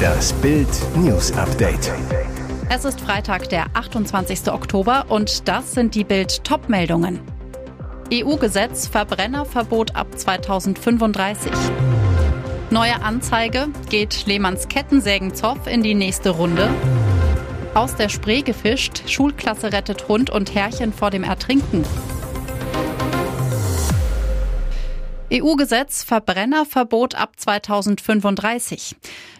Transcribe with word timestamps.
Das 0.00 0.32
Bild 0.34 0.68
News 0.96 1.32
Update. 1.32 1.92
Es 2.68 2.84
ist 2.84 3.00
Freitag, 3.00 3.48
der 3.48 3.66
28. 3.74 4.50
Oktober 4.52 5.06
und 5.08 5.48
das 5.48 5.72
sind 5.72 5.94
die 5.94 6.04
Bild 6.04 6.44
Topmeldungen. 6.44 7.20
EU-Gesetz 8.12 8.86
Verbrennerverbot 8.88 9.96
ab 9.96 10.06
2035. 10.16 11.52
Neue 12.70 13.02
Anzeige 13.02 13.68
geht 13.88 14.26
Lehmanns 14.26 14.68
Kettensägenzoff 14.68 15.66
in 15.66 15.82
die 15.82 15.94
nächste 15.94 16.30
Runde. 16.30 16.68
Aus 17.74 17.94
der 17.96 18.08
Spree 18.08 18.42
gefischt, 18.42 19.08
Schulklasse 19.08 19.72
rettet 19.72 20.08
Hund 20.08 20.30
und 20.30 20.54
Herrchen 20.54 20.92
vor 20.92 21.10
dem 21.10 21.24
Ertrinken. 21.24 21.84
EU-Gesetz 25.32 26.02
Verbrennerverbot 26.02 27.14
ab 27.14 27.38
2035. 27.38 28.96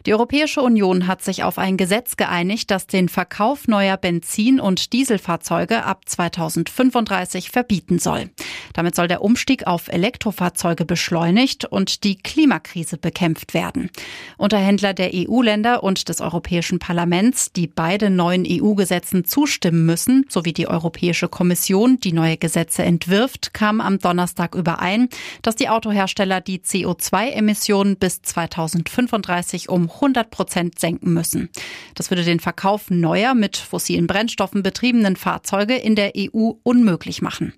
Die 0.07 0.15
Europäische 0.15 0.63
Union 0.63 1.07
hat 1.07 1.23
sich 1.23 1.45
auf 1.45 1.59
ein 1.59 1.77
Gesetz 1.77 2.17
geeinigt, 2.17 2.71
das 2.71 2.87
den 2.87 3.11
Verkauf 3.11 3.69
neuer 3.69 3.99
Benzin- 3.99 4.59
und 4.59 4.95
Dieselfahrzeuge 4.95 5.85
ab 5.85 6.03
2035 6.07 7.51
verbieten 7.51 7.99
soll. 7.99 8.31
Damit 8.73 8.95
soll 8.95 9.09
der 9.09 9.23
Umstieg 9.23 9.67
auf 9.67 9.89
Elektrofahrzeuge 9.89 10.87
beschleunigt 10.87 11.67
und 11.67 12.05
die 12.05 12.17
Klimakrise 12.17 12.97
bekämpft 12.97 13.53
werden. 13.53 13.91
Unterhändler 14.39 14.95
der 14.95 15.11
EU-Länder 15.13 15.83
und 15.83 16.09
des 16.09 16.23
Europäischen 16.23 16.79
Parlaments, 16.79 17.53
die 17.53 17.67
beide 17.67 18.09
neuen 18.09 18.47
EU-Gesetzen 18.49 19.27
zustimmen 19.27 19.85
müssen, 19.85 20.25
sowie 20.31 20.55
die 20.55 20.67
Europäische 20.67 21.29
Kommission, 21.29 22.01
die 22.01 22.15
neue 22.15 22.39
Gesetze 22.39 22.85
entwirft, 22.85 23.53
kamen 23.53 23.83
am 23.83 23.99
Donnerstag 23.99 24.55
überein, 24.55 25.11
dass 25.43 25.57
die 25.57 25.69
Autohersteller 25.69 26.41
die 26.41 26.61
CO2-Emissionen 26.61 27.97
bis 27.97 28.23
2035 28.23 29.69
um 29.69 29.90
100 29.95 30.31
Prozent 30.31 30.79
senken 30.79 31.13
müssen. 31.13 31.51
Das 31.95 32.11
würde 32.11 32.25
den 32.25 32.41
Verkauf 32.41 32.91
neuer 32.91 33.35
mit 33.35 33.57
fossilen 33.57 34.07
Brennstoffen 34.07 34.63
betriebenen 34.63 35.17
Fahrzeuge 35.17 35.77
in 35.77 35.95
der 35.95 36.13
EU 36.17 36.53
unmöglich 36.63 37.23
machen. 37.23 37.53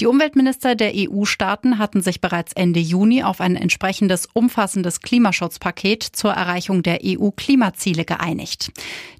Die 0.00 0.06
Umweltminister 0.06 0.74
der 0.74 0.92
EU-Staaten 0.92 1.78
hatten 1.78 2.02
sich 2.02 2.20
bereits 2.20 2.52
Ende 2.52 2.80
Juni 2.80 3.22
auf 3.22 3.40
ein 3.40 3.54
entsprechendes 3.54 4.26
umfassendes 4.32 5.00
Klimaschutzpaket 5.00 6.02
zur 6.02 6.32
Erreichung 6.32 6.82
der 6.82 6.98
EU-Klimaziele 7.04 8.04
geeinigt. 8.04 8.72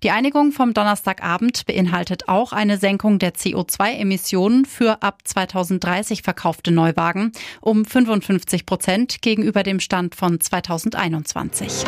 Die 0.03 0.11
Einigung 0.11 0.51
vom 0.51 0.75
Donnerstagabend 0.75 1.67
beinhaltet 1.67 2.29
auch 2.29 2.53
eine 2.53 2.79
Senkung 2.79 3.21
der 3.21 3.35
CO2-Emissionen 3.35 4.65
für 4.65 5.01
ab 5.03 5.21
2030 5.23 6.23
verkaufte 6.23 6.73
Neuwagen 6.73 7.31
um 7.61 7.85
55 7.85 8.67
Prozent 8.67 9.23
gegenüber 9.23 9.63
dem 9.63 9.79
Stand 9.79 10.17
von 10.17 10.41
2021 10.41 11.85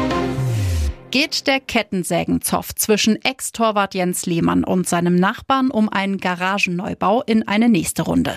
geht 1.18 1.46
der 1.46 1.60
Kettensägenzoff 1.60 2.74
zwischen 2.74 3.16
Ex-Torwart 3.24 3.94
Jens 3.94 4.26
Lehmann 4.26 4.64
und 4.64 4.86
seinem 4.86 5.14
Nachbarn 5.14 5.70
um 5.70 5.88
einen 5.88 6.18
Garagenneubau 6.18 7.22
in 7.22 7.48
eine 7.48 7.70
nächste 7.70 8.02
Runde. 8.02 8.34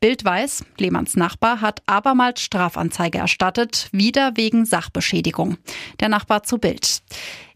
Bild 0.00 0.24
weiß, 0.24 0.64
Lehmanns 0.78 1.16
Nachbar 1.16 1.60
hat 1.60 1.82
abermals 1.84 2.40
Strafanzeige 2.40 3.18
erstattet, 3.18 3.90
wieder 3.92 4.38
wegen 4.38 4.64
Sachbeschädigung. 4.64 5.58
Der 6.00 6.08
Nachbar 6.08 6.44
zu 6.44 6.56
Bild. 6.56 7.02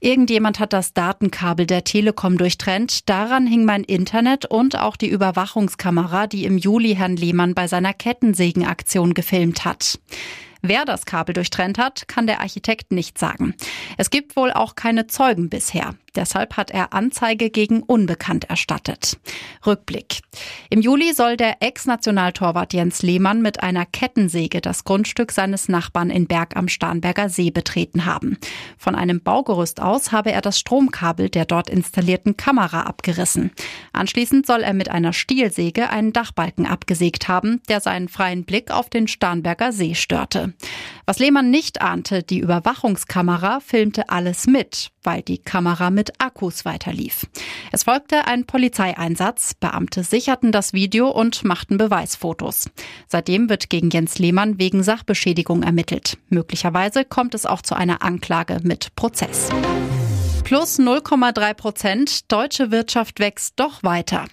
Irgendjemand 0.00 0.60
hat 0.60 0.75
das 0.75 0.92
Datenkabel 0.92 1.64
der 1.64 1.84
Telekom 1.84 2.36
durchtrennt. 2.36 3.08
Daran 3.08 3.47
hing 3.47 3.64
mein 3.64 3.84
Internet 3.84 4.44
und 4.44 4.78
auch 4.78 4.97
die 4.97 5.08
Überwachungskamera, 5.08 6.27
die 6.27 6.44
im 6.44 6.58
Juli 6.58 6.94
Herrn 6.94 7.16
Lehmann 7.16 7.55
bei 7.55 7.69
seiner 7.69 7.94
Kettensägenaktion 7.94 9.14
gefilmt 9.14 9.64
hat. 9.64 9.98
Wer 10.62 10.84
das 10.84 11.06
Kabel 11.06 11.33
durchtrennt 11.33 11.78
hat, 11.78 12.09
kann 12.09 12.27
der 12.27 12.41
Architekt 12.41 12.92
nicht 12.92 13.19
sagen. 13.19 13.55
Es 13.97 14.11
gibt 14.11 14.37
wohl 14.37 14.53
auch 14.53 14.75
keine 14.75 15.06
Zeugen 15.06 15.48
bisher. 15.48 15.95
Deshalb 16.14 16.56
hat 16.56 16.70
er 16.70 16.92
Anzeige 16.92 17.51
gegen 17.51 17.83
Unbekannt 17.83 18.45
erstattet. 18.45 19.19
Rückblick. 19.67 20.20
Im 20.71 20.81
Juli 20.81 21.12
soll 21.12 21.37
der 21.37 21.62
Ex-Nationaltorwart 21.62 22.72
Jens 22.72 23.03
Lehmann 23.03 23.43
mit 23.43 23.62
einer 23.62 23.87
Kettensäge 23.87 24.60
das 24.60 24.84
Grundstück 24.84 25.32
seines 25.32 25.69
Nachbarn 25.69 26.10
in 26.10 26.27
Berg 26.27 26.56
am 26.56 26.69
Starnberger 26.69 27.28
See 27.28 27.50
betreten 27.50 28.05
haben. 28.05 28.38
Von 28.77 28.94
einem 28.94 29.21
Baugerüst 29.21 29.81
aus 29.81 30.12
habe 30.12 30.32
er 30.32 30.41
das 30.41 30.59
Stromkabel 30.59 31.28
der 31.28 31.44
dort 31.44 31.71
installierten 31.71 32.37
Kamera 32.37 32.82
abgerissen. 32.82 33.50
Anschließend 33.93 34.47
soll 34.47 34.62
er 34.62 34.75
mit 34.75 34.91
einer 34.91 35.12
Stielsäge 35.12 35.91
einen 35.91 36.12
Dachbalken 36.12 36.66
abgesägt 36.66 37.28
haben, 37.28 37.62
der 37.69 37.81
seinen 37.81 38.09
freien 38.09 38.44
Blick 38.44 38.71
auf 38.71 38.88
den 38.88 39.09
Starnberger 39.09 39.72
See 39.72 39.94
störte. 39.94 40.55
Was 41.06 41.19
Lehmann 41.19 41.50
nicht 41.50 41.81
ahnte, 41.81 42.22
die 42.22 42.38
Überwachungskamera 42.38 43.61
filmte 43.61 44.11
alles 44.11 44.47
mit, 44.47 44.91
weil 45.03 45.22
die 45.22 45.38
Kamera 45.38 45.91
mit 45.98 46.12
Akkus 46.20 46.64
weiterlief. 46.64 47.26
Es 47.72 47.82
folgte 47.82 48.28
ein 48.28 48.44
Polizeieinsatz. 48.44 49.54
Beamte 49.54 50.04
sicherten 50.04 50.53
das 50.53 50.72
Video 50.72 51.10
und 51.10 51.44
machten 51.44 51.76
Beweisfotos. 51.76 52.70
Seitdem 53.09 53.48
wird 53.48 53.69
gegen 53.69 53.91
Jens 53.91 54.20
Lehmann 54.20 54.60
wegen 54.60 54.84
Sachbeschädigung 54.84 55.64
ermittelt. 55.64 56.16
Möglicherweise 56.28 57.04
kommt 57.04 57.34
es 57.34 57.47
auch 57.47 57.62
zu 57.62 57.75
einer 57.75 58.00
Anklage 58.03 58.60
mit 58.62 58.94
Prozess. 58.94 59.48
Plus 60.48 60.78
0,3 60.78 61.53
Prozent. 61.53 62.32
Deutsche 62.32 62.70
Wirtschaft 62.70 63.20
wächst 63.20 63.53
doch 63.56 63.82
weiter. 63.82 64.25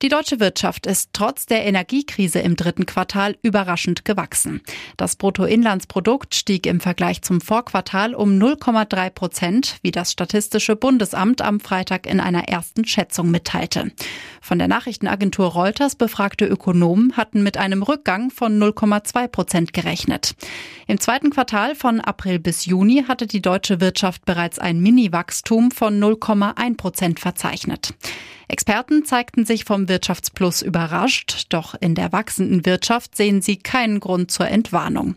Die 0.00 0.08
deutsche 0.08 0.38
Wirtschaft 0.38 0.86
ist 0.86 1.10
trotz 1.12 1.46
der 1.46 1.64
Energiekrise 1.64 2.38
im 2.38 2.54
dritten 2.54 2.86
Quartal 2.86 3.36
überraschend 3.42 4.04
gewachsen. 4.04 4.60
Das 4.96 5.16
Bruttoinlandsprodukt 5.16 6.36
stieg 6.36 6.68
im 6.68 6.78
Vergleich 6.78 7.22
zum 7.22 7.40
Vorquartal 7.40 8.14
um 8.14 8.38
0,3 8.38 9.10
Prozent, 9.10 9.78
wie 9.82 9.90
das 9.90 10.12
Statistische 10.12 10.76
Bundesamt 10.76 11.42
am 11.42 11.58
Freitag 11.58 12.06
in 12.06 12.20
einer 12.20 12.46
ersten 12.46 12.84
Schätzung 12.84 13.32
mitteilte. 13.32 13.90
Von 14.40 14.60
der 14.60 14.68
Nachrichtenagentur 14.68 15.46
Reuters 15.46 15.96
befragte 15.96 16.46
Ökonomen 16.46 17.16
hatten 17.16 17.42
mit 17.42 17.56
einem 17.56 17.82
Rückgang 17.82 18.30
von 18.30 18.56
0,2 18.56 19.26
Prozent 19.26 19.72
gerechnet. 19.72 20.36
Im 20.86 21.00
zweiten 21.00 21.30
Quartal 21.30 21.74
von 21.74 22.00
April 22.00 22.38
bis 22.38 22.66
Juni 22.66 23.06
hatte 23.08 23.26
die 23.26 23.42
deutsche 23.42 23.80
Wirtschaft 23.80 24.24
bereits 24.24 24.60
ein 24.60 24.78
Mini-Wachstum 24.78 25.55
Wachstum 25.56 25.70
von 25.70 25.98
0,1 25.98 26.76
Prozent 26.76 27.20
verzeichnet. 27.20 27.94
Experten 28.48 29.04
zeigten 29.04 29.44
sich 29.44 29.64
vom 29.64 29.88
Wirtschaftsplus 29.88 30.62
überrascht, 30.62 31.46
doch 31.48 31.74
in 31.80 31.96
der 31.96 32.12
wachsenden 32.12 32.64
Wirtschaft 32.64 33.16
sehen 33.16 33.42
sie 33.42 33.56
keinen 33.56 33.98
Grund 33.98 34.30
zur 34.30 34.48
Entwarnung. 34.48 35.16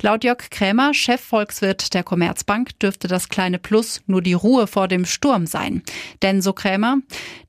Laut 0.00 0.24
Jörg 0.24 0.48
Krämer, 0.50 0.94
Chefvolkswirt 0.94 1.92
der 1.92 2.02
Commerzbank, 2.02 2.78
dürfte 2.78 3.06
das 3.06 3.28
kleine 3.28 3.58
Plus 3.58 4.00
nur 4.06 4.22
die 4.22 4.32
Ruhe 4.32 4.66
vor 4.66 4.88
dem 4.88 5.04
Sturm 5.04 5.46
sein. 5.46 5.82
Denn, 6.22 6.40
so 6.40 6.54
Krämer, 6.54 6.98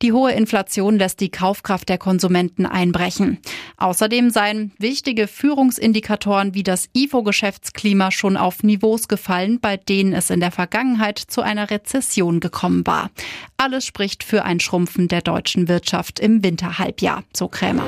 die 0.02 0.12
hohe 0.12 0.34
Inflation 0.34 0.98
lässt 0.98 1.22
die 1.22 1.32
Kaufkraft 1.32 1.88
der 1.88 1.98
Konsumenten 1.98 2.66
einbrechen. 2.66 3.40
Außerdem 3.78 4.32
seien 4.32 4.74
wichtige 4.80 5.28
Führungsindikatoren 5.28 6.54
wie 6.54 6.64
das 6.64 6.90
IFO-Geschäftsklima 6.94 8.12
schon 8.12 8.36
auf 8.36 8.64
Niveaus 8.64 9.08
gefallen, 9.08 9.60
bei 9.62 9.78
denen 9.78 10.12
es 10.12 10.30
in 10.30 10.42
der 10.42 10.52
Vergangenheit 10.52 11.20
zu 11.20 11.42
einer 11.42 11.70
Rezession 11.70 12.42
gekommen 12.42 12.86
war. 12.86 13.12
Alles 13.62 13.86
spricht 13.86 14.24
für 14.24 14.44
ein 14.44 14.60
Schrumpfen 14.60 15.08
der 15.08 15.22
deutschen 15.22 15.68
Wirtschaft 15.68 16.20
im 16.20 16.44
Winterhalbjahr, 16.44 17.24
so 17.32 17.48
Krämer. 17.48 17.88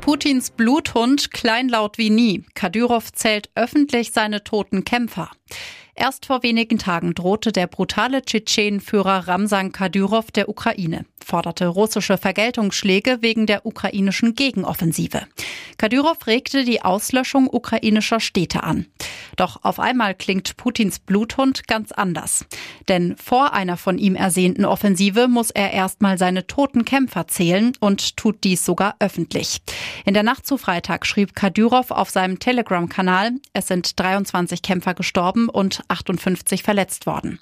Putins 0.00 0.50
Bluthund 0.50 1.30
kleinlaut 1.30 1.96
wie 1.96 2.10
nie. 2.10 2.44
Kadyrov 2.54 3.12
zählt 3.12 3.50
öffentlich 3.54 4.10
seine 4.10 4.42
toten 4.42 4.82
Kämpfer. 4.82 5.30
Erst 5.96 6.26
vor 6.26 6.42
wenigen 6.42 6.78
Tagen 6.78 7.14
drohte 7.14 7.52
der 7.52 7.68
brutale 7.68 8.22
Tschetschenenführer 8.22 9.28
Ramsan 9.28 9.70
Kadyrov 9.70 10.32
der 10.32 10.48
Ukraine, 10.48 11.06
forderte 11.24 11.68
russische 11.68 12.18
Vergeltungsschläge 12.18 13.18
wegen 13.20 13.46
der 13.46 13.64
ukrainischen 13.64 14.34
Gegenoffensive. 14.34 15.22
Kadyrov 15.78 16.26
regte 16.26 16.64
die 16.64 16.82
Auslöschung 16.82 17.48
ukrainischer 17.50 18.18
Städte 18.18 18.64
an. 18.64 18.86
Doch 19.36 19.62
auf 19.62 19.78
einmal 19.78 20.14
klingt 20.14 20.56
Putins 20.56 20.98
Bluthund 20.98 21.66
ganz 21.66 21.92
anders. 21.92 22.44
Denn 22.88 23.16
vor 23.16 23.52
einer 23.52 23.76
von 23.76 23.98
ihm 23.98 24.14
ersehnten 24.14 24.64
Offensive 24.64 25.28
muss 25.28 25.50
er 25.50 25.72
erstmal 25.72 26.18
seine 26.18 26.46
toten 26.46 26.84
Kämpfer 26.84 27.26
zählen 27.28 27.72
und 27.80 28.16
tut 28.16 28.44
dies 28.44 28.64
sogar 28.64 28.96
öffentlich. 28.98 29.60
In 30.04 30.14
der 30.14 30.22
Nacht 30.22 30.46
zu 30.46 30.56
Freitag 30.56 31.06
schrieb 31.06 31.34
Kadyrov 31.34 31.90
auf 31.90 32.10
seinem 32.10 32.38
Telegram-Kanal, 32.38 33.32
es 33.52 33.68
sind 33.68 33.98
23 33.98 34.62
Kämpfer 34.62 34.94
gestorben 34.94 35.48
und 35.48 35.83
58 35.88 36.62
verletzt 36.62 37.06
worden. 37.06 37.38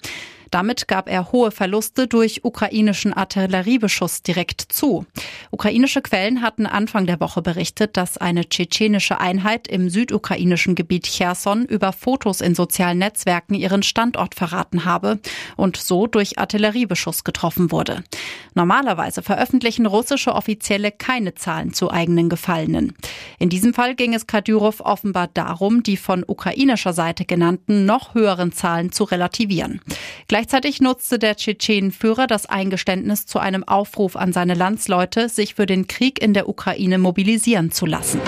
Damit 0.53 0.87
gab 0.87 1.09
er 1.09 1.31
hohe 1.31 1.49
Verluste 1.49 2.07
durch 2.07 2.45
ukrainischen 2.45 3.11
Artilleriebeschuss 3.11 4.21
direkt 4.21 4.61
zu. 4.61 5.03
Ukrainische 5.49 6.03
Quellen 6.03 6.43
hatten 6.43 6.67
Anfang 6.67 7.07
der 7.07 7.19
Woche 7.19 7.41
berichtet, 7.41 7.97
dass 7.97 8.19
eine 8.19 8.47
tschetschenische 8.47 9.19
Einheit 9.19 9.67
im 9.67 9.89
südukrainischen 9.89 10.75
Gebiet 10.75 11.07
Cherson 11.07 11.65
über 11.65 11.91
Fotos 11.91 12.39
in 12.39 12.53
sozialen 12.53 12.99
Netzwerken 12.99 13.55
ihren 13.55 13.81
Standort 13.81 14.35
verraten 14.35 14.85
habe 14.85 15.17
und 15.57 15.75
so 15.75 16.05
durch 16.05 16.37
Artilleriebeschuss 16.37 17.23
getroffen 17.23 17.71
wurde. 17.71 18.03
Normalerweise 18.55 19.21
veröffentlichen 19.21 19.85
russische 19.85 20.33
Offizielle 20.33 20.91
keine 20.91 21.35
Zahlen 21.35 21.73
zu 21.73 21.91
eigenen 21.91 22.29
Gefallenen. 22.29 22.93
In 23.39 23.49
diesem 23.49 23.73
Fall 23.73 23.95
ging 23.95 24.13
es 24.13 24.27
Kadyrov 24.27 24.81
offenbar 24.81 25.27
darum, 25.33 25.83
die 25.83 25.97
von 25.97 26.23
ukrainischer 26.25 26.93
Seite 26.93 27.25
genannten 27.25 27.85
noch 27.85 28.13
höheren 28.13 28.51
Zahlen 28.51 28.91
zu 28.91 29.03
relativieren. 29.03 29.81
Gleichzeitig 30.27 30.81
nutzte 30.81 31.19
der 31.19 31.35
Tschetschenenführer 31.35 32.27
das 32.27 32.45
Eingeständnis 32.45 33.25
zu 33.25 33.39
einem 33.39 33.63
Aufruf 33.63 34.15
an 34.15 34.33
seine 34.33 34.53
Landsleute, 34.53 35.29
sich 35.29 35.55
für 35.55 35.65
den 35.65 35.87
Krieg 35.87 36.21
in 36.21 36.33
der 36.33 36.47
Ukraine 36.49 36.97
mobilisieren 36.97 37.71
zu 37.71 37.85
lassen. 37.85 38.21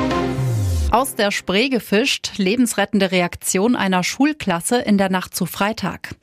Aus 0.91 1.15
der 1.15 1.31
Spree 1.31 1.67
gefischt, 1.67 2.37
lebensrettende 2.37 3.11
Reaktion 3.11 3.75
einer 3.75 4.03
Schulklasse 4.03 4.77
in 4.77 4.97
der 4.97 5.09
Nacht 5.09 5.35
zu 5.35 5.45
Freitag. 5.45 6.15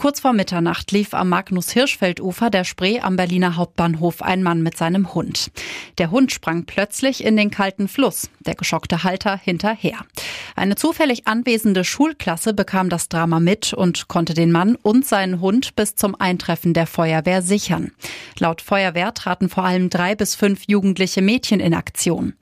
Kurz 0.00 0.20
vor 0.20 0.32
Mitternacht 0.32 0.92
lief 0.92 1.12
am 1.12 1.28
Magnus-Hirschfeld-Ufer 1.28 2.48
der 2.48 2.64
Spree 2.64 3.00
am 3.00 3.16
Berliner 3.16 3.56
Hauptbahnhof 3.56 4.22
ein 4.22 4.42
Mann 4.42 4.62
mit 4.62 4.74
seinem 4.78 5.12
Hund. 5.12 5.50
Der 5.98 6.10
Hund 6.10 6.32
sprang 6.32 6.64
plötzlich 6.64 7.22
in 7.22 7.36
den 7.36 7.50
kalten 7.50 7.86
Fluss, 7.86 8.30
der 8.38 8.54
geschockte 8.54 9.04
Halter 9.04 9.36
hinterher. 9.36 9.98
Eine 10.56 10.76
zufällig 10.76 11.26
anwesende 11.26 11.84
Schulklasse 11.84 12.54
bekam 12.54 12.88
das 12.88 13.10
Drama 13.10 13.40
mit 13.40 13.74
und 13.74 14.08
konnte 14.08 14.32
den 14.32 14.52
Mann 14.52 14.76
und 14.76 15.04
seinen 15.04 15.42
Hund 15.42 15.76
bis 15.76 15.96
zum 15.96 16.18
Eintreffen 16.18 16.72
der 16.72 16.86
Feuerwehr 16.86 17.42
sichern. 17.42 17.92
Laut 18.38 18.62
Feuerwehr 18.62 19.12
traten 19.12 19.50
vor 19.50 19.64
allem 19.64 19.90
drei 19.90 20.14
bis 20.14 20.34
fünf 20.34 20.62
jugendliche 20.66 21.20
Mädchen 21.20 21.60
in 21.60 21.74
Aktion. 21.74 22.32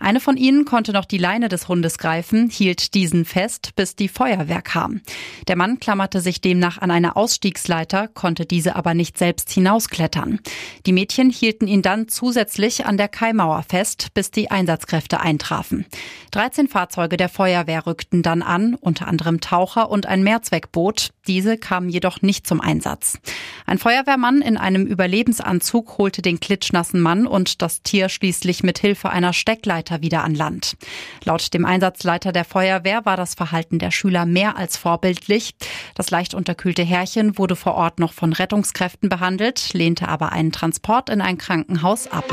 Eine 0.00 0.20
von 0.20 0.36
ihnen 0.36 0.64
konnte 0.64 0.92
noch 0.92 1.04
die 1.04 1.18
Leine 1.18 1.48
des 1.48 1.68
Hundes 1.68 1.98
greifen, 1.98 2.50
hielt 2.50 2.94
diesen 2.94 3.24
fest, 3.24 3.70
bis 3.76 3.96
die 3.96 4.08
Feuerwehr 4.08 4.60
kam. 4.60 5.00
Der 5.48 5.56
Mann 5.56 5.78
klammerte 5.78 6.20
sich 6.20 6.40
demnach 6.40 6.78
an 6.78 6.90
eine 6.90 7.16
Ausstiegsleiter, 7.16 8.08
konnte 8.08 8.44
diese 8.44 8.76
aber 8.76 8.94
nicht 8.94 9.18
selbst 9.18 9.50
hinausklettern. 9.50 10.40
Die 10.86 10.92
Mädchen 10.92 11.30
hielten 11.30 11.68
ihn 11.68 11.82
dann 11.82 12.08
zusätzlich 12.08 12.86
an 12.86 12.96
der 12.96 13.08
Kaimauer 13.08 13.64
fest, 13.68 14.08
bis 14.14 14.30
die 14.30 14.50
Einsatzkräfte 14.50 15.20
eintrafen. 15.20 15.86
13 16.32 16.68
Fahrzeuge 16.68 17.16
der 17.16 17.28
Feuerwehr 17.28 17.86
rückten 17.86 18.22
dann 18.22 18.42
an, 18.42 18.74
unter 18.74 19.06
anderem 19.06 19.40
Taucher 19.40 19.90
und 19.90 20.06
ein 20.06 20.24
Mehrzweckboot. 20.24 21.10
Diese 21.28 21.56
kamen 21.56 21.88
jedoch 21.88 22.22
nicht 22.22 22.46
zum 22.46 22.60
Einsatz. 22.60 23.18
Ein 23.66 23.78
Feuerwehrmann 23.78 24.42
in 24.42 24.56
einem 24.56 24.86
Überlebensanzug 24.86 25.96
holte 25.98 26.20
den 26.20 26.40
klitschnassen 26.40 27.00
Mann 27.00 27.26
und 27.26 27.62
das 27.62 27.82
Tier 27.82 28.08
schließlich 28.08 28.62
mit 28.62 28.78
Hilfe 28.78 29.10
einer 29.10 29.32
Steckleiter 29.32 29.83
wieder 30.00 30.24
an 30.24 30.34
Land. 30.34 30.76
Laut 31.24 31.52
dem 31.54 31.64
Einsatzleiter 31.64 32.32
der 32.32 32.44
Feuerwehr 32.44 33.04
war 33.04 33.16
das 33.16 33.34
Verhalten 33.34 33.78
der 33.78 33.90
Schüler 33.90 34.26
mehr 34.26 34.56
als 34.56 34.76
vorbildlich. 34.76 35.54
Das 35.94 36.10
leicht 36.10 36.34
unterkühlte 36.34 36.82
Herrchen 36.82 37.38
wurde 37.38 37.56
vor 37.56 37.74
Ort 37.74 37.98
noch 37.98 38.12
von 38.12 38.32
Rettungskräften 38.32 39.08
behandelt, 39.08 39.72
lehnte 39.72 40.08
aber 40.08 40.32
einen 40.32 40.52
Transport 40.52 41.10
in 41.10 41.20
ein 41.20 41.38
Krankenhaus 41.38 42.06
ab. 42.08 42.24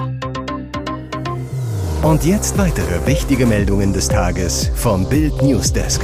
Und 2.01 2.25
jetzt 2.25 2.57
weitere 2.57 3.05
wichtige 3.05 3.45
Meldungen 3.45 3.93
des 3.93 4.07
Tages 4.07 4.71
vom 4.75 5.07
Bild 5.07 5.39
Newsdesk. 5.41 6.01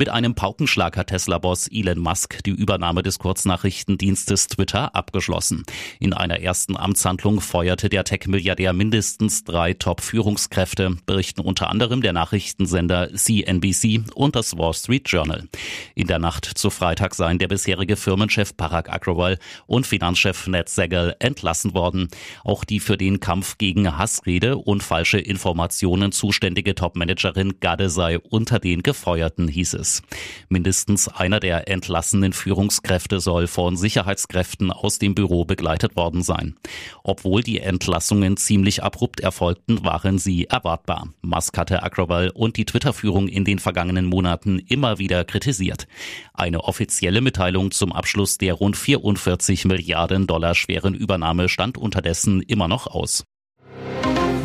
Mit 0.00 0.08
einem 0.08 0.34
Paukenschlag 0.34 0.96
hat 0.96 1.08
Tesla-Boss 1.08 1.68
Elon 1.70 1.98
Musk 1.98 2.42
die 2.44 2.52
Übernahme 2.52 3.02
des 3.02 3.18
Kurznachrichtendienstes 3.18 4.46
Twitter 4.46 4.94
abgeschlossen. 4.94 5.64
In 5.98 6.14
einer 6.14 6.40
ersten 6.40 6.78
Amtshandlung 6.78 7.42
feuerte 7.42 7.90
der 7.90 8.04
Tech-Milliardär 8.04 8.72
mindestens 8.72 9.44
drei 9.44 9.74
Top-Führungskräfte, 9.74 10.96
berichten 11.04 11.42
unter 11.42 11.68
anderem 11.68 12.00
der 12.00 12.14
Nachrichtensender 12.14 13.10
CNBC 13.14 14.04
und 14.14 14.36
das 14.36 14.56
Wall 14.56 14.72
Street 14.72 15.06
Journal. 15.06 15.46
In 15.94 16.06
der 16.06 16.18
Nacht 16.18 16.46
zu 16.46 16.70
Freitag 16.70 17.14
seien 17.14 17.38
der 17.38 17.48
bisherige 17.48 17.96
Firmenchef 17.96 18.56
Parag 18.56 18.90
Agrawal 18.90 19.38
und 19.66 19.86
Finanzchef 19.86 20.46
Ned 20.46 20.70
Segal 20.70 21.14
entlassen 21.18 21.74
worden. 21.74 22.08
Auch 22.42 22.64
die 22.64 22.80
für 22.80 22.96
den 22.96 23.20
Kampf 23.20 23.58
gegen 23.58 23.98
Hassrede 23.98 24.56
und 24.56 24.82
falsche 24.82 25.18
Informationen 25.18 26.10
zuständige 26.10 26.74
Top-Managerin 26.74 27.60
Gade 27.60 27.90
sei 27.90 28.18
unter 28.18 28.58
den 28.58 28.82
Gefeuerten, 28.82 29.46
hieß 29.46 29.74
es. 29.74 29.89
Tages. 29.90 30.02
Mindestens 30.48 31.08
einer 31.08 31.40
der 31.40 31.68
entlassenen 31.68 32.32
Führungskräfte 32.32 33.20
soll 33.20 33.46
von 33.46 33.76
Sicherheitskräften 33.76 34.70
aus 34.70 34.98
dem 34.98 35.14
Büro 35.14 35.44
begleitet 35.44 35.96
worden 35.96 36.22
sein. 36.22 36.56
Obwohl 37.02 37.42
die 37.42 37.60
Entlassungen 37.60 38.36
ziemlich 38.36 38.82
abrupt 38.82 39.20
erfolgten, 39.20 39.84
waren 39.84 40.18
sie 40.18 40.46
erwartbar. 40.46 41.08
Musk 41.22 41.56
hatte 41.56 41.82
Agrawal 41.82 42.30
und 42.30 42.56
die 42.56 42.64
Twitter-Führung 42.64 43.28
in 43.28 43.44
den 43.44 43.58
vergangenen 43.58 44.06
Monaten 44.06 44.58
immer 44.58 44.98
wieder 44.98 45.24
kritisiert. 45.24 45.86
Eine 46.34 46.64
offizielle 46.64 47.20
Mitteilung 47.20 47.70
zum 47.70 47.92
Abschluss 47.92 48.38
der 48.38 48.54
rund 48.54 48.76
44 48.76 49.64
Milliarden 49.64 50.26
Dollar 50.26 50.54
schweren 50.54 50.94
Übernahme 50.94 51.48
stand 51.48 51.78
unterdessen 51.78 52.42
immer 52.42 52.68
noch 52.68 52.86
aus. 52.86 53.24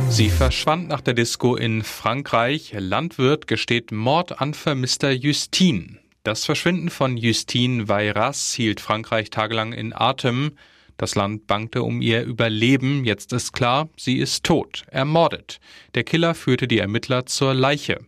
Sie 0.09 0.29
verschwand 0.29 0.87
nach 0.87 1.01
der 1.01 1.13
Disco 1.13 1.55
in 1.55 1.83
Frankreich. 1.83 2.73
Landwirt 2.77 3.47
gesteht 3.47 3.91
Mord 3.91 4.39
an 4.39 4.53
vermisster 4.53 5.11
Justine. 5.11 5.97
Das 6.23 6.45
Verschwinden 6.45 6.89
von 6.89 7.17
Justine 7.17 7.87
Veyras 7.87 8.53
hielt 8.53 8.79
Frankreich 8.79 9.29
tagelang 9.29 9.73
in 9.73 9.93
Atem. 9.93 10.53
Das 10.97 11.15
Land 11.15 11.47
bangte 11.47 11.83
um 11.83 12.01
ihr 12.01 12.23
Überleben. 12.23 13.03
Jetzt 13.03 13.33
ist 13.33 13.51
klar, 13.51 13.89
sie 13.97 14.17
ist 14.17 14.45
tot, 14.45 14.85
ermordet. 14.89 15.59
Der 15.93 16.03
Killer 16.03 16.33
führte 16.33 16.67
die 16.67 16.79
Ermittler 16.79 17.25
zur 17.25 17.53
Leiche. 17.53 17.99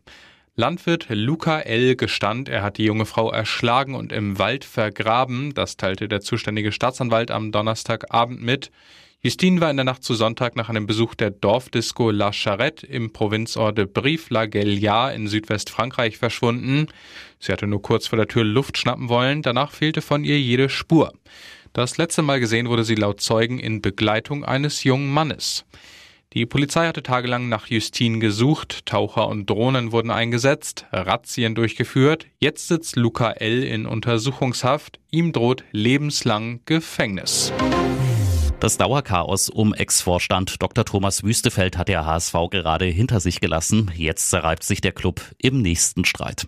Landwirt 0.56 1.06
Luca 1.10 1.60
L. 1.60 1.96
gestand, 1.96 2.50
er 2.50 2.64
hat 2.64 2.80
die 2.80 2.86
junge 2.86 3.06
Frau 3.06 3.30
erschlagen 3.32 3.94
und 3.94 4.12
im 4.12 4.40
Wald 4.40 4.66
vergraben. 4.66 5.54
Das 5.54 5.78
teilte 5.78 6.08
der 6.08 6.22
zuständige 6.22 6.72
Staatsanwalt 6.72 7.30
am 7.30 7.52
Donnerstagabend 7.52 8.42
mit. 8.42 8.72
Justine 9.24 9.60
war 9.62 9.72
in 9.72 9.78
der 9.78 9.84
Nacht 9.84 10.04
zu 10.04 10.14
Sonntag 10.14 10.56
nach 10.56 10.70
einem 10.70 10.86
Besuch 10.86 11.16
der 11.16 11.32
Dorfdisco 11.32 12.12
La 12.12 12.32
Charrette 12.32 12.86
im 12.86 13.12
Provinzort 13.12 13.78
de 13.78 13.86
Brive-la-Gaillarde 13.86 15.16
in 15.16 15.28
Südwestfrankreich 15.28 16.18
verschwunden. 16.18 16.88
Sie 17.40 17.52
hatte 17.52 17.66
nur 17.66 17.82
kurz 17.82 18.06
vor 18.08 18.18
der 18.18 18.28
Tür 18.28 18.44
Luft 18.44 18.78
schnappen 18.78 19.10
wollen, 19.10 19.42
danach 19.42 19.72
fehlte 19.72 20.02
von 20.02 20.24
ihr 20.24 20.40
jede 20.40 20.70
Spur. 20.70 21.14
Das 21.74 21.98
letzte 21.98 22.22
Mal 22.22 22.40
gesehen 22.40 22.70
wurde 22.70 22.84
sie 22.84 22.96
laut 22.96 23.20
Zeugen 23.20 23.58
in 23.58 23.82
Begleitung 23.82 24.46
eines 24.46 24.84
jungen 24.84 25.12
Mannes. 25.12 25.66
Die 26.34 26.46
Polizei 26.46 26.86
hatte 26.86 27.02
tagelang 27.02 27.50
nach 27.50 27.68
Justine 27.68 28.20
gesucht, 28.20 28.86
Taucher 28.86 29.28
und 29.28 29.50
Drohnen 29.50 29.92
wurden 29.92 30.12
eingesetzt, 30.12 30.86
Razzien 30.92 31.56
durchgeführt. 31.56 32.28
Jetzt 32.40 32.68
sitzt 32.68 32.96
Luca 32.98 33.32
L. 33.32 33.64
in 33.64 33.88
Untersuchungshaft. 33.88 35.00
Ihm 35.10 35.32
droht 35.32 35.64
lebenslang 35.72 36.60
Gefängnis. 36.66 37.52
Das 38.60 38.78
Dauerchaos 38.78 39.50
um 39.50 39.76
Ex-Vorstand 39.76 40.64
Dr. 40.64 40.84
Thomas 40.84 41.24
Wüstefeld 41.24 41.78
hat 41.78 41.90
der 41.90 42.08
HSV 42.08 42.34
gerade 42.50 42.86
hinter 42.86 43.20
sich 43.20 43.40
gelassen. 43.40 43.92
Jetzt 43.96 44.32
zerreibt 44.32 44.64
sich 44.64 44.82
der 44.82 44.94
Club 44.94 45.22
im 45.38 45.62
nächsten 45.62 46.06
Streit. 46.06 46.48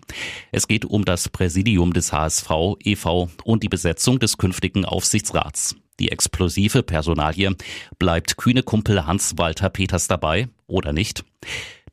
Es 0.50 0.66
geht 0.66 0.84
um 0.84 1.04
das 1.04 1.28
Präsidium 1.28 1.92
des 1.92 2.12
HSV 2.12 2.50
e.V. 2.82 3.30
und 3.44 3.62
die 3.62 3.68
Besetzung 3.68 4.18
des 4.18 4.38
künftigen 4.38 4.84
Aufsichtsrats. 4.84 5.76
Die 6.00 6.10
explosive 6.10 6.82
Personalie 6.82 7.54
bleibt 8.00 8.36
kühne 8.36 8.64
Kumpel 8.64 9.06
Hans-Walter 9.06 9.70
Peters 9.70 10.08
dabei 10.08 10.48
oder 10.66 10.92
nicht? 10.92 11.24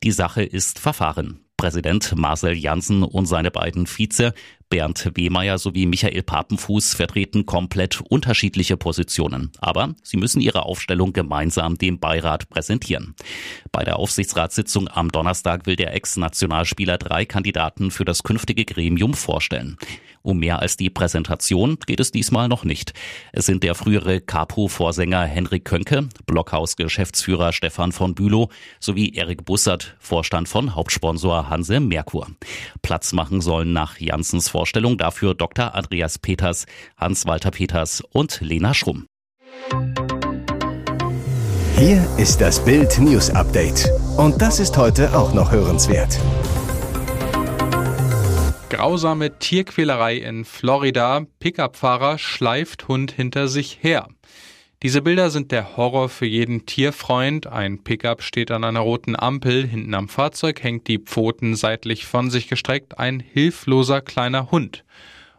Die 0.02 0.12
Sache 0.12 0.42
ist 0.42 0.80
Verfahren. 0.80 1.47
Präsident 1.58 2.14
Marcel 2.16 2.56
Janssen 2.56 3.02
und 3.02 3.26
seine 3.26 3.50
beiden 3.50 3.86
Vize 3.86 4.32
Bernd 4.70 5.10
Wehmeier 5.14 5.58
sowie 5.58 5.86
Michael 5.86 6.22
Papenfuß 6.22 6.94
vertreten 6.94 7.46
komplett 7.46 8.00
unterschiedliche 8.00 8.76
Positionen. 8.76 9.50
Aber 9.58 9.94
sie 10.02 10.18
müssen 10.18 10.40
ihre 10.40 10.62
Aufstellung 10.62 11.12
gemeinsam 11.12 11.76
dem 11.76 11.98
Beirat 11.98 12.48
präsentieren. 12.48 13.16
Bei 13.72 13.82
der 13.82 13.98
Aufsichtsratssitzung 13.98 14.88
am 14.88 15.10
Donnerstag 15.10 15.66
will 15.66 15.74
der 15.74 15.94
Ex-Nationalspieler 15.94 16.96
drei 16.96 17.24
Kandidaten 17.24 17.90
für 17.90 18.04
das 18.04 18.22
künftige 18.22 18.64
Gremium 18.64 19.14
vorstellen. 19.14 19.78
Um 20.22 20.38
mehr 20.38 20.60
als 20.60 20.76
die 20.76 20.90
Präsentation 20.90 21.78
geht 21.86 22.00
es 22.00 22.10
diesmal 22.10 22.48
noch 22.48 22.64
nicht. 22.64 22.92
Es 23.32 23.46
sind 23.46 23.62
der 23.62 23.74
frühere 23.74 24.20
Capo-Vorsänger 24.20 25.24
Henrik 25.24 25.64
Könke, 25.64 26.08
Blockhaus-Geschäftsführer 26.26 27.52
Stefan 27.52 27.92
von 27.92 28.14
Bülow 28.14 28.48
sowie 28.80 29.14
Erik 29.14 29.44
Bussert, 29.44 29.96
Vorstand 29.98 30.48
von 30.48 30.74
Hauptsponsor 30.74 31.48
Hanse 31.48 31.80
Merkur. 31.80 32.28
Platz 32.82 33.12
machen 33.12 33.40
sollen 33.40 33.72
nach 33.72 33.98
Janssens 33.98 34.48
Vorstellung 34.48 34.98
dafür 34.98 35.34
Dr. 35.34 35.74
Andreas 35.74 36.18
Peters, 36.18 36.66
Hans-Walter 36.96 37.50
Peters 37.50 38.02
und 38.10 38.40
Lena 38.40 38.74
Schrumm. 38.74 39.06
Hier 41.76 42.04
ist 42.16 42.40
das 42.40 42.64
Bild 42.64 42.98
News 42.98 43.30
Update. 43.30 43.88
Und 44.16 44.42
das 44.42 44.58
ist 44.58 44.76
heute 44.76 45.16
auch 45.16 45.32
noch 45.32 45.52
hörenswert. 45.52 46.18
Grausame 48.70 49.38
Tierquälerei 49.38 50.16
in 50.18 50.44
Florida. 50.44 51.24
Pickup-Fahrer 51.40 52.18
schleift 52.18 52.86
Hund 52.86 53.10
hinter 53.10 53.48
sich 53.48 53.78
her. 53.80 54.08
Diese 54.82 55.00
Bilder 55.00 55.30
sind 55.30 55.52
der 55.52 55.78
Horror 55.78 56.10
für 56.10 56.26
jeden 56.26 56.66
Tierfreund. 56.66 57.46
Ein 57.46 57.82
Pickup 57.82 58.22
steht 58.22 58.50
an 58.50 58.64
einer 58.64 58.80
roten 58.80 59.18
Ampel. 59.18 59.66
Hinten 59.66 59.94
am 59.94 60.08
Fahrzeug 60.08 60.62
hängt 60.62 60.86
die 60.86 60.98
Pfoten 60.98 61.56
seitlich 61.56 62.04
von 62.04 62.30
sich 62.30 62.46
gestreckt. 62.46 62.98
Ein 62.98 63.20
hilfloser 63.20 64.02
kleiner 64.02 64.50
Hund. 64.50 64.84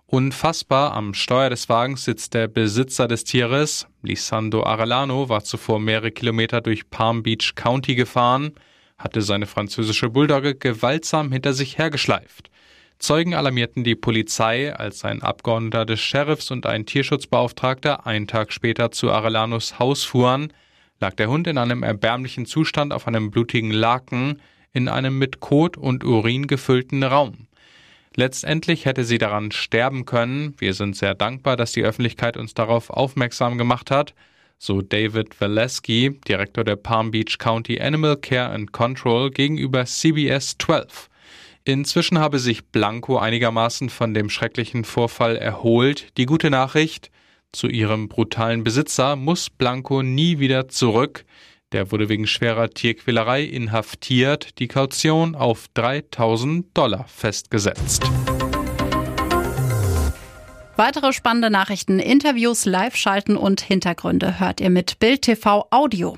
Unfassbar, 0.07 0.93
am 0.93 1.13
Steuer 1.13 1.51
des 1.51 1.69
Wagens 1.69 2.05
sitzt 2.05 2.33
der 2.33 2.47
Besitzer 2.47 3.07
des 3.07 3.25
Tieres. 3.25 3.85
Lisando 4.01 4.63
Arellano 4.63 5.29
war 5.29 5.43
zuvor 5.43 5.79
mehrere 5.79 6.09
Kilometer 6.09 6.61
durch 6.61 6.89
Palm 6.89 7.21
Beach 7.21 7.53
County 7.53 7.93
gefahren, 7.93 8.53
hatte 8.97 9.21
seine 9.21 9.45
französische 9.45 10.09
Bulldogge 10.09 10.55
gewaltsam 10.55 11.31
hinter 11.31 11.53
sich 11.53 11.77
hergeschleift. 11.77 12.49
Zeugen 12.99 13.33
alarmierten 13.33 13.85
die 13.85 13.95
Polizei, 13.95 14.75
als 14.75 15.05
ein 15.05 15.21
Abgeordneter 15.21 15.85
des 15.85 16.01
Sheriffs 16.01 16.51
und 16.51 16.65
ein 16.65 16.85
Tierschutzbeauftragter 16.85 18.05
einen 18.05 18.27
Tag 18.27 18.51
später 18.51 18.91
zu 18.91 19.09
Arellanos 19.09 19.79
Haus 19.79 20.03
fuhren, 20.03 20.51
lag 20.99 21.13
der 21.13 21.29
Hund 21.29 21.47
in 21.47 21.57
einem 21.57 21.81
erbärmlichen 21.81 22.45
Zustand 22.45 22.91
auf 22.91 23.07
einem 23.07 23.31
blutigen 23.31 23.71
Laken 23.71 24.41
in 24.73 24.89
einem 24.89 25.17
mit 25.17 25.39
Kot 25.39 25.77
und 25.77 26.03
Urin 26.03 26.47
gefüllten 26.47 27.03
Raum. 27.03 27.47
Letztendlich 28.15 28.83
hätte 28.83 29.05
sie 29.05 29.17
daran 29.17 29.51
sterben 29.51 30.05
können. 30.05 30.55
Wir 30.57 30.73
sind 30.73 30.97
sehr 30.97 31.15
dankbar, 31.15 31.55
dass 31.55 31.71
die 31.71 31.83
Öffentlichkeit 31.83 32.35
uns 32.35 32.53
darauf 32.53 32.89
aufmerksam 32.89 33.57
gemacht 33.57 33.91
hat, 33.91 34.13
so 34.57 34.81
David 34.81 35.39
Valesky, 35.39 36.19
Direktor 36.27 36.65
der 36.65 36.75
Palm 36.75 37.11
Beach 37.11 37.37
County 37.37 37.79
Animal 37.79 38.17
Care 38.17 38.49
and 38.49 38.73
Control 38.73 39.31
gegenüber 39.31 39.85
CBS 39.85 40.57
12. 40.57 41.08
Inzwischen 41.71 42.17
habe 42.17 42.39
sich 42.39 42.65
Blanco 42.65 43.19
einigermaßen 43.19 43.89
von 43.89 44.15
dem 44.15 44.31
schrecklichen 44.31 44.83
Vorfall 44.83 45.35
erholt. 45.35 46.07
Die 46.17 46.25
gute 46.25 46.49
Nachricht, 46.49 47.11
zu 47.51 47.67
ihrem 47.67 48.07
brutalen 48.07 48.63
Besitzer 48.63 49.15
muss 49.15 49.51
Blanco 49.51 50.01
nie 50.01 50.39
wieder 50.39 50.67
zurück. 50.67 51.25
Der 51.71 51.91
wurde 51.91 52.09
wegen 52.09 52.25
schwerer 52.25 52.71
Tierquälerei 52.71 53.43
inhaftiert, 53.43 54.57
die 54.57 54.67
Kaution 54.67 55.35
auf 55.35 55.67
3000 55.75 56.75
Dollar 56.75 57.05
festgesetzt. 57.07 58.03
Weitere 60.75 61.13
spannende 61.13 61.51
Nachrichten, 61.51 61.99
Interviews, 61.99 62.65
Live-Schalten 62.65 63.37
und 63.37 63.61
Hintergründe 63.61 64.39
hört 64.39 64.59
ihr 64.59 64.71
mit 64.71 64.97
Bild 64.97 65.21
TV 65.21 65.67
Audio. 65.69 66.17